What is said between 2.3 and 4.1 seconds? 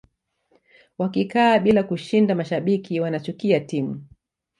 mashabiki wanachukia timu